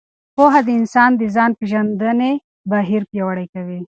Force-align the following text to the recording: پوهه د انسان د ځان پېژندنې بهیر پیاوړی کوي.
پوهه 0.35 0.61
د 0.67 0.69
انسان 0.79 1.11
د 1.17 1.21
ځان 1.35 1.51
پېژندنې 1.59 2.31
بهیر 2.71 3.01
پیاوړی 3.11 3.47
کوي. 3.53 3.79